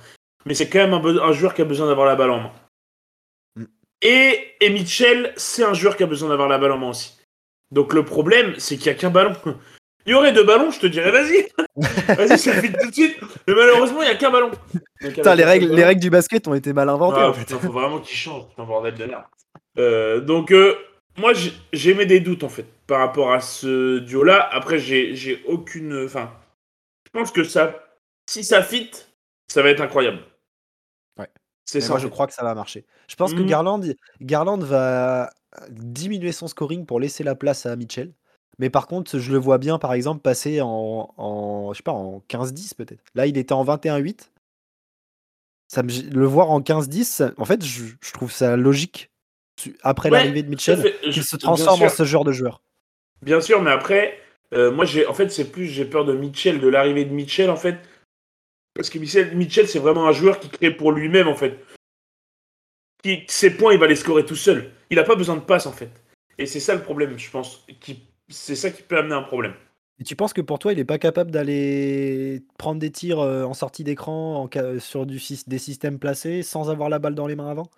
Mais 0.47 0.55
c'est 0.55 0.69
quand 0.69 0.79
même 0.79 0.95
un, 0.95 1.33
joueur 1.33 1.55
qui 1.55 1.63
a 1.63 1.65
besoin 1.65 1.87
d'avoir 1.87 2.07
la 2.07 2.17
balle 2.17 2.31
en 2.31 2.41
main. 2.41 2.53
Et, 4.03 4.55
et 4.61 4.71
Mitchell, 4.71 5.33
c'est 5.37 5.65
un 5.65 5.75
joueur 5.75 5.97
qui 5.97 6.03
a 6.03 6.07
besoin 6.07 6.31
d'avoir 6.31 6.49
la 6.49 6.59
balle 6.59 6.73
en 6.73 6.79
main 6.79 6.91
aussi. 6.91 7.19
Donc 7.71 7.93
le 7.95 8.05
problème, 8.05 8.55
c'est 8.59 8.77
qu'il 8.77 8.91
n'y 8.91 8.97
a 8.97 9.01
qu'un 9.01 9.11
ballon. 9.11 9.35
Il 10.07 10.13
y 10.13 10.15
aurait 10.15 10.33
deux 10.33 10.45
ballons, 10.45 10.71
je 10.71 10.81
te 10.81 10.87
dirais, 10.87 11.11
vas-y. 11.11 11.47
vas-y, 12.17 12.39
ça 12.39 12.55
fait 12.55 12.73
tout 12.73 12.89
de 12.89 12.95
suite. 12.95 13.19
Mais 13.47 13.55
malheureusement, 13.55 14.01
il 14.03 14.07
n'y 14.07 14.11
a 14.11 14.17
qu'un 14.17 14.31
ballon. 14.31 14.51
Putain, 14.99 15.35
les 15.35 15.45
règles, 15.45 15.75
les 15.75 15.85
règles 15.85 16.01
du 16.01 16.09
basket 16.09 16.49
ont 16.49 16.55
été 16.55 16.73
mal 16.73 16.89
inventées. 16.89 17.21
Ah, 17.21 17.33
putain, 17.33 17.59
faut 17.59 17.71
vraiment 17.71 18.01
qu'ils 18.01 18.17
changent. 18.17 18.47
un 18.57 18.65
bordel 18.65 18.95
de 18.95 19.05
merde. 19.05 19.25
Euh, 19.79 20.21
donc, 20.21 20.53
euh, 20.53 20.75
moi, 21.19 21.33
j'ai 21.73 21.95
des 22.07 22.21
doutes, 22.21 22.45
en 22.45 22.49
fait, 22.49 22.65
par 22.87 23.01
rapport 23.01 23.33
à 23.33 23.41
ce 23.41 23.99
duo-là. 23.99 24.49
Après, 24.51 24.79
j'ai 24.79 25.43
aucune. 25.47 26.07
Enfin, 26.07 26.33
je 27.05 27.11
pense 27.13 27.31
que 27.31 27.45
ça. 27.45 27.87
Si 28.27 28.43
ça 28.43 28.63
fit, 28.63 28.91
ça 29.49 29.63
va 29.63 29.69
être 29.69 29.83
incroyable. 29.83 30.21
C'est 31.71 31.81
ça. 31.81 31.91
Moi, 31.91 31.99
je 31.99 32.09
crois 32.09 32.27
que 32.27 32.33
ça 32.33 32.43
va 32.43 32.55
marcher. 32.55 32.85
Je 33.09 33.15
pense 33.15 33.33
que 33.33 33.41
mhm. 33.41 33.47
Garland, 33.47 33.81
Garland 34.21 34.59
va 34.59 35.31
diminuer 35.71 36.33
son 36.33 36.49
scoring 36.49 36.87
pour 36.87 37.01
laisser 37.01 37.23
la 37.25 37.35
place 37.35 37.67
à 37.67 37.77
Mitchell. 37.77 38.13
Mais 38.59 38.71
par 38.71 38.87
contre, 38.87 39.19
je 39.19 39.33
le 39.33 39.39
vois 39.39 39.59
bien, 39.59 39.79
par 39.79 39.93
exemple, 39.93 40.21
passer 40.21 40.61
en, 40.61 41.15
en 41.17 41.73
je 41.73 41.79
sais 41.79 41.83
pas, 41.83 41.93
en 41.93 42.23
15-10 42.29 42.75
peut-être. 42.75 43.03
Là, 43.15 43.27
il 43.27 43.39
était 43.39 43.53
en 43.53 43.65
21-8. 43.65 44.31
Ça 45.69 45.83
le 45.83 46.27
voir 46.27 46.51
en 46.51 46.61
15-10, 46.61 47.35
en 47.37 47.45
fait, 47.45 47.65
je, 47.65 48.13
trouve 48.13 48.33
ça 48.33 48.57
logique 48.57 49.11
après 49.83 50.11
l'arrivée 50.11 50.43
de 50.43 50.49
Mitchell 50.49 50.95
qu'il 51.03 51.23
se 51.23 51.37
transforme 51.37 51.83
en 51.83 51.89
ce 51.89 52.03
genre 52.05 52.25
de 52.25 52.33
joueur. 52.33 52.63
Bien 53.23 53.41
sûr, 53.41 53.63
mais 53.63 53.71
après, 53.71 54.19
euh, 54.53 54.73
moi, 54.73 54.85
j'ai, 54.85 55.07
en 55.07 55.15
fait, 55.15 55.31
c'est 55.31 55.51
plus 55.53 55.67
j'ai 55.67 55.85
peur 55.85 56.05
de 56.05 56.13
Mitchell, 56.13 56.61
de 56.61 56.69
l'arrivée 56.69 57.05
de 57.05 57.13
Mitchell, 57.13 57.51
en 57.51 57.57
fait, 57.57 57.77
parce 58.75 58.91
que 58.91 58.99
Mitchell, 58.99 59.37
Mitchell 59.37 59.69
c'est 59.69 59.79
vraiment 59.79 60.07
un 60.07 60.13
joueur 60.13 60.41
qui 60.41 60.49
crée 60.49 60.71
pour 60.71 60.93
lui-même, 60.93 61.29
en 61.29 61.35
fait. 61.35 61.59
Qui, 63.03 63.25
ses 63.29 63.57
points, 63.57 63.73
il 63.73 63.79
va 63.79 63.87
les 63.87 63.97
scorer 63.97 64.25
tout 64.25 64.37
seul. 64.37 64.73
Il 64.91 64.97
n'a 64.97 65.05
pas 65.05 65.17
besoin 65.17 65.37
de 65.37 65.41
passe, 65.41 65.67
en 65.67 65.73
fait. 65.73 65.91
Et 66.39 66.47
c'est 66.47 66.61
ça 66.61 66.75
le 66.75 66.83
problème, 66.83 67.19
je 67.19 67.31
pense. 67.31 67.67
C'est 68.29 68.57
ça 68.57 68.71
qui 68.71 68.83
peut 68.83 68.99
amener 68.99 69.15
un 69.15 69.23
problème. 69.23 69.55
Et 70.01 70.05
tu 70.05 70.17
penses 70.17 70.33
que 70.33 70.41
pour 70.41 70.59
toi, 70.59 70.73
il 70.73 70.79
n'est 70.79 70.85
pas 70.85 70.99
capable 70.99 71.31
d'aller 71.31 72.43
prendre 72.57 72.81
des 72.81 72.91
tirs 72.91 73.21
euh, 73.21 73.45
en 73.45 73.53
sortie 73.53 73.85
d'écran 73.85 74.49
sur 74.79 75.05
du, 75.05 75.21
des 75.47 75.59
systèmes 75.59 75.99
placés 75.99 76.43
sans 76.43 76.71
avoir 76.71 76.89
la 76.89 76.99
balle 76.99 77.15
dans 77.15 77.27
les 77.27 77.37
mains 77.37 77.51
avant? 77.51 77.69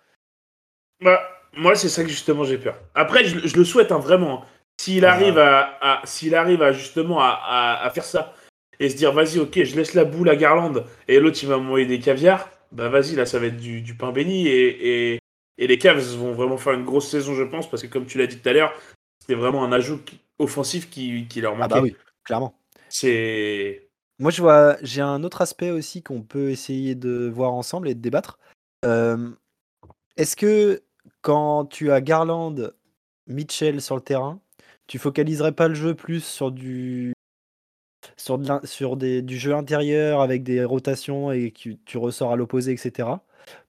Bah, 1.01 1.21
moi, 1.55 1.75
c'est 1.75 1.89
ça 1.89 2.03
que 2.03 2.09
justement 2.09 2.45
j'ai 2.45 2.57
peur. 2.57 2.79
Après, 2.95 3.25
je, 3.25 3.55
le 3.55 3.65
souhaite 3.65 3.91
hein, 3.91 3.99
vraiment. 3.99 4.45
S'il 4.79 5.05
arrive, 5.05 5.37
à, 5.37 6.01
s'il 6.05 6.33
arrive 6.33 6.61
à 6.61 6.71
justement 6.71 7.19
à, 7.21 7.89
faire 7.93 8.05
ça 8.05 8.33
et 8.79 8.89
se 8.89 8.95
dire, 8.95 9.13
vas-y, 9.13 9.39
ok, 9.39 9.63
je 9.63 9.75
laisse 9.75 9.93
la 9.93 10.05
boule 10.05 10.29
à 10.29 10.35
Garland 10.35 10.83
et 11.07 11.19
l'autre 11.19 11.39
il 11.41 11.49
va 11.49 11.57
m'envoyer 11.57 11.85
des 11.85 11.99
caviars, 11.99 12.49
bah 12.71 12.89
vas-y, 12.89 13.15
là 13.15 13.25
ça 13.25 13.39
va 13.39 13.47
être 13.47 13.57
du, 13.57 13.95
pain 13.95 14.11
béni 14.11 14.47
et, 14.47 15.15
et, 15.57 15.67
les 15.67 15.77
Cavs 15.77 16.15
vont 16.17 16.33
vraiment 16.33 16.57
faire 16.57 16.73
une 16.73 16.83
grosse 16.83 17.09
saison, 17.09 17.35
je 17.35 17.43
pense, 17.43 17.69
parce 17.69 17.83
que 17.83 17.87
comme 17.87 18.05
tu 18.05 18.17
l'as 18.17 18.27
dit 18.27 18.37
tout 18.37 18.49
à 18.49 18.53
l'heure, 18.53 18.73
c'était 19.19 19.35
vraiment 19.35 19.63
un 19.63 19.71
ajout 19.71 20.01
offensif 20.39 20.89
qui, 20.89 21.27
qui 21.27 21.39
leur 21.39 21.55
manquait. 21.55 21.73
Ah 21.75 21.77
bah 21.77 21.81
oui, 21.81 21.95
clairement. 22.23 22.55
C'est. 22.89 23.89
Moi, 24.19 24.31
je 24.31 24.41
vois, 24.41 24.77
j'ai 24.81 25.01
un 25.01 25.23
autre 25.23 25.41
aspect 25.41 25.71
aussi 25.71 26.03
qu'on 26.03 26.21
peut 26.21 26.49
essayer 26.49 26.95
de 26.95 27.29
voir 27.33 27.53
ensemble 27.53 27.87
et 27.87 27.95
de 27.95 28.01
débattre. 28.01 28.37
Euh, 28.85 29.29
est-ce 30.17 30.35
que 30.35 30.83
quand 31.21 31.65
tu 31.65 31.91
as 31.91 32.01
Garland, 32.01 32.73
Mitchell 33.27 33.81
sur 33.81 33.95
le 33.95 34.01
terrain, 34.01 34.39
tu 34.87 34.99
focaliserais 34.99 35.53
pas 35.53 35.67
le 35.67 35.73
jeu 35.73 35.95
plus 35.95 36.23
sur 36.23 36.51
du 36.51 37.13
sur, 38.23 38.39
sur 38.63 38.95
des, 38.95 39.21
du 39.21 39.37
jeu 39.37 39.53
intérieur 39.53 40.21
avec 40.21 40.43
des 40.43 40.63
rotations 40.63 41.31
et 41.31 41.51
que 41.51 41.71
tu 41.85 41.97
ressors 41.97 42.31
à 42.31 42.37
l'opposé, 42.37 42.71
etc. 42.71 43.09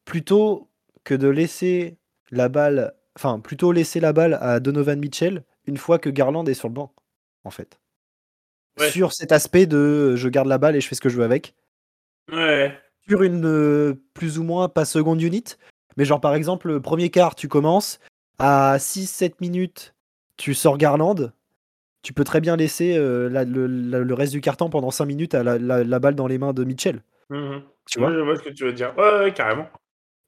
Plutôt 0.04 0.68
que 1.02 1.14
de 1.14 1.26
laisser 1.26 1.96
la 2.30 2.48
balle, 2.48 2.94
enfin 3.16 3.40
plutôt 3.40 3.72
laisser 3.72 3.98
la 3.98 4.12
balle 4.12 4.38
à 4.40 4.60
Donovan 4.60 5.00
Mitchell 5.00 5.42
une 5.66 5.76
fois 5.76 5.98
que 5.98 6.08
Garland 6.08 6.44
est 6.46 6.54
sur 6.54 6.68
le 6.68 6.74
banc, 6.74 6.94
en 7.42 7.50
fait. 7.50 7.80
Sur 8.90 9.12
cet 9.12 9.32
aspect 9.32 9.66
de 9.66 10.14
je 10.14 10.28
garde 10.28 10.48
la 10.48 10.58
balle 10.58 10.76
et 10.76 10.80
je 10.80 10.88
fais 10.88 10.94
ce 10.94 11.00
que 11.00 11.08
je 11.08 11.16
veux 11.16 11.24
avec. 11.24 11.54
Ouais. 12.30 12.78
Sur 13.08 13.22
une 13.22 13.46
euh, 13.46 13.94
plus 14.14 14.38
ou 14.38 14.44
moins 14.44 14.68
pas 14.68 14.84
seconde 14.84 15.20
unit, 15.20 15.56
mais 15.96 16.04
genre 16.04 16.20
par 16.20 16.34
exemple, 16.34 16.80
premier 16.80 17.10
quart, 17.10 17.34
tu 17.34 17.48
commences, 17.48 17.98
à 18.38 18.76
6-7 18.78 19.34
minutes, 19.40 19.94
tu 20.36 20.54
sors 20.54 20.78
Garland, 20.78 21.32
tu 22.04 22.12
peux 22.12 22.22
très 22.22 22.40
bien 22.40 22.54
laisser 22.54 22.96
euh, 22.96 23.28
le, 23.28 24.14
reste 24.14 24.32
du 24.32 24.42
carton 24.42 24.68
pendant 24.68 24.90
5 24.90 25.06
minutes 25.06 25.34
à 25.34 25.42
la, 25.42 25.98
balle 25.98 26.14
dans 26.14 26.26
les 26.26 26.38
mains 26.38 26.52
de 26.52 26.62
Mitchell. 26.62 27.02
Mmh 27.30 27.56
tu 27.86 27.98
vois 27.98 28.12
je 28.12 28.20
vois 28.20 28.36
ce 28.36 28.42
que 28.42 28.48
tu 28.48 28.64
veux 28.64 28.72
dire. 28.72 28.94
Ouais, 28.96 29.32
carrément. 29.34 29.68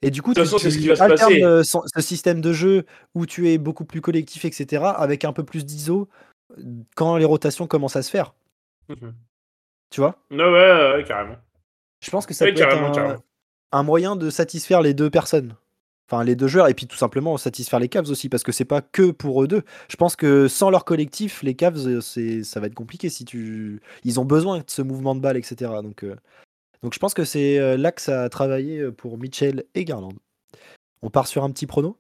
Et 0.03 0.11
du 0.11 0.21
coup, 0.21 0.35
tu, 0.35 0.41
façon, 0.41 0.59
ce, 0.59 1.43
euh, 1.43 1.63
ce 1.63 2.01
système 2.03 2.43
de 2.43 2.53
jeu 2.53 2.85
où 3.15 3.25
tu 3.25 3.49
es 3.49 3.57
beaucoup 3.57 3.87
plus 3.87 4.03
collectif, 4.03 4.45
etc., 4.45 4.85
avec 4.95 5.25
un 5.25 5.33
peu 5.33 5.43
plus 5.43 5.65
d'ISO 5.65 6.09
quand 6.95 7.17
les 7.17 7.25
rotations 7.25 7.67
commencent 7.67 7.97
à 7.97 8.03
se 8.03 8.11
faire. 8.11 8.35
Mmh 8.89 9.11
tu 9.91 10.01
vois 10.01 10.19
ouais, 10.31 10.37
ouais, 10.37 11.05
carrément. 11.07 11.37
Je 12.01 12.11
pense 12.11 12.27
que 12.27 12.35
ça 12.35 12.45
peut 12.45 12.51
être 12.51 13.23
un, 13.73 13.83
moyen 13.83 14.17
de 14.17 14.31
satisfaire 14.31 14.83
les 14.83 14.95
deux 14.95 15.11
personnes. 15.11 15.55
Enfin, 16.09 16.23
les 16.23 16.37
deux 16.37 16.47
joueurs, 16.47 16.69
et 16.69 16.75
puis 16.75 16.87
tout 16.87 16.97
simplement 16.97 17.37
satisfaire 17.37 17.81
les 17.81 17.89
Cavs 17.89 18.09
aussi, 18.11 18.29
parce 18.29 18.45
que 18.45 18.53
c'est 18.53 18.65
pas 18.65 18.81
que 18.81 19.11
pour 19.11 19.43
eux 19.43 19.49
deux. 19.49 19.63
Je 19.89 19.97
pense 19.97 20.15
que 20.15 20.47
sans 20.47 20.71
leur 20.71 20.85
collectif, 20.85 21.43
les 21.43 21.55
Cavs, 21.55 21.85
euh, 21.89 22.01
ça 22.45 22.61
va 22.61 22.69
être 22.69 22.75
compliqué 22.75 23.09
si 23.09 23.25
tu. 23.25 23.81
Ils 24.05 24.21
ont 24.21 24.25
besoin 24.25 24.59
de 24.59 24.65
ce 24.69 24.83
mouvement 24.83 25.17
de 25.17 25.21
balle, 25.21 25.37
etc. 25.37 25.73
Donc, 25.83 26.05
euh, 26.05 26.15
donc 26.83 26.95
je 26.95 27.01
pense 27.01 27.13
que 27.13 27.25
c'est 27.25 27.59
euh, 27.59 27.77
là 27.77 27.91
que 27.91 28.01
ça 28.01 28.23
a 28.23 28.29
travaillé 28.29 28.89
pour 28.93 29.19
Mitchell 29.19 29.65
et 29.75 29.85
Garland. 29.85 30.13
On 31.03 31.11
part 31.11 31.27
sur 31.27 31.43
un 31.43 31.51
petit 31.51 31.67
prono 31.67 31.97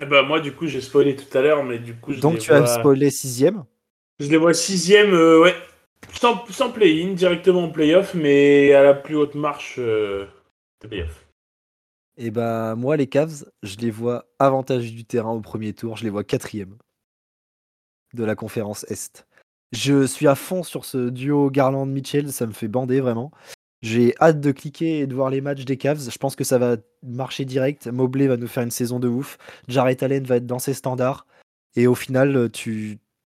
eh 0.00 0.06
ben, 0.06 0.22
Moi, 0.22 0.40
du 0.40 0.52
coup, 0.52 0.66
j'ai 0.66 0.80
spoilé 0.80 1.14
tout 1.14 1.38
à 1.38 1.42
l'heure, 1.42 1.62
mais 1.62 1.78
du 1.78 1.94
coup. 1.94 2.12
Je 2.12 2.20
donc 2.20 2.38
tu 2.38 2.52
as 2.52 2.66
spoilé 2.66 3.10
sixième 3.10 3.64
Je 4.18 4.28
les 4.28 4.36
vois 4.36 4.52
sixième, 4.52 5.14
euh, 5.14 5.40
ouais. 5.40 5.54
Sans, 6.14 6.44
sans 6.48 6.72
play-in, 6.72 7.12
directement 7.12 7.64
en 7.64 7.70
play-off, 7.70 8.14
mais 8.14 8.72
à 8.72 8.82
la 8.82 8.94
plus 8.94 9.14
haute 9.14 9.36
marche 9.36 9.78
de 9.78 10.26
play-off. 10.80 11.29
Et 12.22 12.30
ben 12.30 12.74
moi, 12.74 12.98
les 12.98 13.06
Cavs, 13.06 13.46
je 13.62 13.76
les 13.78 13.90
vois 13.90 14.26
avantage 14.38 14.92
du 14.92 15.06
terrain 15.06 15.30
au 15.30 15.40
premier 15.40 15.72
tour. 15.72 15.96
Je 15.96 16.04
les 16.04 16.10
vois 16.10 16.22
quatrième 16.22 16.76
de 18.12 18.24
la 18.24 18.34
conférence 18.34 18.84
Est. 18.90 19.26
Je 19.72 20.04
suis 20.04 20.28
à 20.28 20.34
fond 20.34 20.62
sur 20.62 20.84
ce 20.84 21.08
duo 21.08 21.50
Garland-Mitchell, 21.50 22.30
ça 22.30 22.46
me 22.46 22.52
fait 22.52 22.68
bander 22.68 23.00
vraiment. 23.00 23.30
J'ai 23.80 24.14
hâte 24.20 24.38
de 24.38 24.52
cliquer 24.52 24.98
et 24.98 25.06
de 25.06 25.14
voir 25.14 25.30
les 25.30 25.40
matchs 25.40 25.64
des 25.64 25.78
Cavs. 25.78 26.10
Je 26.10 26.18
pense 26.18 26.36
que 26.36 26.44
ça 26.44 26.58
va 26.58 26.76
marcher 27.02 27.46
direct. 27.46 27.86
Mobley 27.86 28.26
va 28.26 28.36
nous 28.36 28.48
faire 28.48 28.64
une 28.64 28.70
saison 28.70 29.00
de 29.00 29.08
ouf. 29.08 29.38
Jarrett 29.68 30.02
Allen 30.02 30.24
va 30.24 30.36
être 30.36 30.46
dans 30.46 30.58
ses 30.58 30.74
standards. 30.74 31.26
Et 31.74 31.86
au 31.86 31.94
final, 31.94 32.50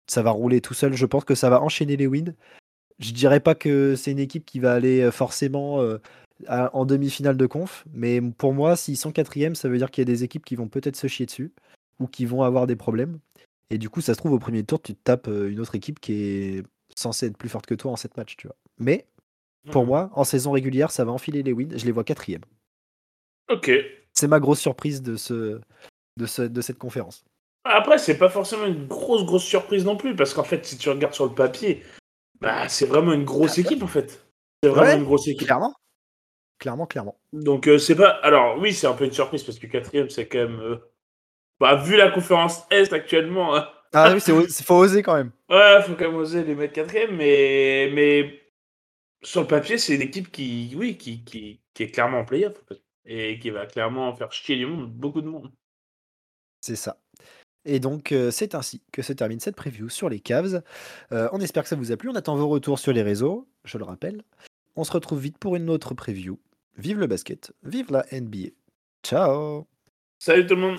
ça 0.07 0.23
va 0.23 0.31
rouler 0.31 0.61
tout 0.61 0.73
seul. 0.73 0.95
Je 0.95 1.05
pense 1.05 1.25
que 1.25 1.35
ça 1.35 1.51
va 1.51 1.61
enchaîner 1.61 1.95
les 1.95 2.07
wins. 2.07 2.33
Je 2.97 3.11
dirais 3.11 3.39
pas 3.39 3.53
que 3.53 3.95
c'est 3.95 4.11
une 4.11 4.19
équipe 4.19 4.45
qui 4.45 4.59
va 4.59 4.73
aller 4.73 5.01
euh, 5.01 5.11
forcément 5.11 5.79
en 6.47 6.85
demi-finale 6.85 7.37
de 7.37 7.45
conf. 7.45 7.85
Mais 7.93 8.21
pour 8.21 8.53
moi, 8.53 8.75
s'ils 8.75 8.97
sont 8.97 9.11
quatrième, 9.11 9.55
ça 9.55 9.69
veut 9.69 9.77
dire 9.77 9.91
qu'il 9.91 10.01
y 10.01 10.07
a 10.09 10.13
des 10.13 10.23
équipes 10.23 10.45
qui 10.45 10.55
vont 10.55 10.67
peut-être 10.67 10.95
se 10.95 11.07
chier 11.07 11.25
dessus 11.25 11.51
ou 11.99 12.07
qui 12.07 12.25
vont 12.25 12.43
avoir 12.43 12.67
des 12.67 12.75
problèmes. 12.75 13.19
Et 13.69 13.77
du 13.77 13.89
coup, 13.89 14.01
ça 14.01 14.13
se 14.13 14.19
trouve, 14.19 14.33
au 14.33 14.39
premier 14.39 14.63
tour, 14.63 14.81
tu 14.81 14.95
te 14.95 14.99
tapes 15.03 15.27
euh, 15.27 15.49
une 15.49 15.59
autre 15.59 15.75
équipe 15.75 15.99
qui 15.99 16.13
est 16.13 16.63
censée 16.95 17.27
être 17.27 17.37
plus 17.37 17.49
forte 17.49 17.65
que 17.65 17.75
toi 17.75 17.91
en 17.91 17.95
7 17.95 18.17
matchs, 18.17 18.35
tu 18.35 18.47
vois. 18.47 18.55
Mais, 18.79 19.05
pour 19.71 19.83
mmh. 19.83 19.87
moi, 19.87 20.09
en 20.13 20.23
saison 20.23 20.51
régulière, 20.51 20.91
ça 20.91 21.05
va 21.05 21.11
enfiler 21.11 21.43
les 21.43 21.53
wins. 21.53 21.77
Je 21.77 21.85
les 21.85 21.91
vois 21.91 22.03
quatrième. 22.03 22.41
Ok. 23.49 23.71
C'est 24.13 24.27
ma 24.27 24.39
grosse 24.39 24.59
surprise 24.59 25.01
de, 25.01 25.15
ce, 25.15 25.61
de, 26.17 26.25
ce, 26.25 26.41
de 26.41 26.61
cette 26.61 26.79
conférence. 26.79 27.23
Après, 27.63 27.97
c'est 27.97 28.17
pas 28.17 28.29
forcément 28.29 28.65
une 28.65 28.87
grosse, 28.87 29.25
grosse 29.25 29.43
surprise 29.43 29.85
non 29.85 29.97
plus, 29.97 30.15
parce 30.15 30.33
qu'en 30.33 30.43
fait, 30.43 30.65
si 30.65 30.77
tu 30.77 30.89
regardes 30.89 31.13
sur 31.13 31.25
le 31.25 31.35
papier, 31.35 31.83
bah, 32.39 32.67
c'est 32.69 32.85
vraiment 32.85 33.13
une 33.13 33.25
grosse 33.25 33.57
équipe, 33.57 33.83
en 33.83 33.87
fait. 33.87 34.25
C'est 34.63 34.69
vraiment 34.69 34.97
une 34.97 35.03
grosse 35.03 35.27
équipe. 35.27 35.45
Clairement. 35.45 35.75
Clairement, 36.59 36.85
clairement. 36.85 37.17
Donc, 37.31 37.67
euh, 37.67 37.77
c'est 37.77 37.95
pas. 37.95 38.09
Alors, 38.09 38.57
oui, 38.59 38.73
c'est 38.73 38.85
un 38.85 38.93
peu 38.93 39.05
une 39.05 39.13
surprise 39.13 39.43
parce 39.43 39.57
que 39.57 39.67
quatrième, 39.67 40.09
c'est 40.09 40.27
quand 40.27 40.39
même. 40.39 40.59
Euh, 40.59 40.77
bah, 41.59 41.75
vu 41.75 41.95
la 41.95 42.11
conférence 42.11 42.63
Est 42.69 42.91
actuellement. 42.91 43.55
Hein. 43.55 43.67
Ah 43.93 44.11
oui, 44.13 44.19
c'est 44.19 44.63
faut 44.63 44.75
oser 44.75 45.01
quand 45.01 45.15
même. 45.15 45.31
Ouais, 45.49 45.81
faut 45.81 45.95
quand 45.95 46.11
même 46.11 46.15
oser 46.15 46.43
les 46.43 46.55
mettre 46.55 46.73
quatrième, 46.73 47.15
mais. 47.15 47.89
mais... 47.93 48.41
Sur 49.21 49.41
le 49.41 49.47
papier, 49.47 49.77
c'est 49.77 49.95
une 49.95 50.01
équipe 50.01 50.31
qui, 50.31 50.73
oui, 50.77 50.97
qui, 50.97 51.25
qui, 51.25 51.59
qui 51.73 51.83
est 51.83 51.91
clairement 51.91 52.19
en 52.19 52.25
playoff 52.25 52.53
et 53.05 53.37
qui 53.37 53.49
va 53.49 53.65
clairement 53.65 54.15
faire 54.15 54.31
chier 54.31 54.55
du 54.55 54.65
monde, 54.65 54.89
beaucoup 54.89 55.21
de 55.21 55.27
monde. 55.27 55.51
C'est 56.61 56.77
ça. 56.77 57.01
Et 57.65 57.81
donc, 57.81 58.13
euh, 58.13 58.31
c'est 58.31 58.55
ainsi 58.55 58.81
que 58.93 59.01
se 59.01 59.11
termine 59.11 59.41
cette 59.41 59.57
preview 59.57 59.89
sur 59.89 60.07
les 60.07 60.21
Cavs. 60.21 60.61
On 61.11 61.41
espère 61.41 61.63
que 61.63 61.69
ça 61.69 61.75
vous 61.75 61.91
a 61.91 61.97
plu. 61.97 62.09
On 62.09 62.15
attend 62.15 62.37
vos 62.37 62.47
retours 62.47 62.79
sur 62.79 62.93
les 62.93 63.01
réseaux, 63.01 63.45
je 63.65 63.77
le 63.77 63.83
rappelle. 63.83 64.23
On 64.77 64.85
se 64.85 64.91
retrouve 64.93 65.19
vite 65.19 65.37
pour 65.37 65.57
une 65.57 65.69
autre 65.69 65.93
preview. 65.93 66.39
Vive 66.79 66.97
le 66.97 67.07
basket, 67.07 67.51
vive 67.61 67.91
la 67.91 68.05
NBA. 68.09 68.51
Ciao 69.03 69.67
Salut 70.17 70.47
tout 70.47 70.55
le 70.55 70.61
monde 70.61 70.77